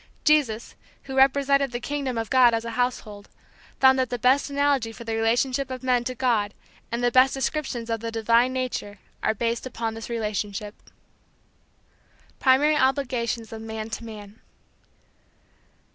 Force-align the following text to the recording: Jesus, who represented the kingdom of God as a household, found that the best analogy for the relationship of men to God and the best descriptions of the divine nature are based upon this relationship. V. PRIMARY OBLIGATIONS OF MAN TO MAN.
Jesus, 0.25 0.73
who 1.03 1.15
represented 1.15 1.71
the 1.71 1.79
kingdom 1.79 2.17
of 2.17 2.31
God 2.31 2.55
as 2.55 2.65
a 2.65 2.71
household, 2.71 3.29
found 3.79 3.99
that 3.99 4.09
the 4.09 4.17
best 4.17 4.49
analogy 4.49 4.91
for 4.91 5.03
the 5.03 5.15
relationship 5.15 5.69
of 5.69 5.83
men 5.83 6.03
to 6.05 6.15
God 6.15 6.55
and 6.91 7.03
the 7.03 7.11
best 7.11 7.35
descriptions 7.35 7.87
of 7.87 7.99
the 7.99 8.09
divine 8.11 8.51
nature 8.51 8.97
are 9.21 9.35
based 9.35 9.67
upon 9.67 9.93
this 9.93 10.09
relationship. 10.09 10.73
V. 10.87 10.91
PRIMARY 12.39 12.77
OBLIGATIONS 12.77 13.53
OF 13.53 13.61
MAN 13.61 13.91
TO 13.91 14.03
MAN. 14.03 14.41